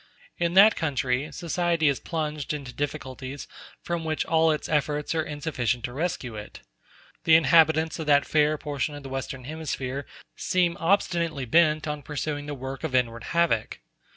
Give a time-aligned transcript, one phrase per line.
[0.39, 3.47] In that country society is plunged into difficulties
[3.83, 6.61] from which all its efforts are insufficient to rescue it.
[7.25, 12.47] The inhabitants of that fair portion of the Western Hemisphere seem obstinately bent on pursuing
[12.47, 13.79] the work of inward havoc.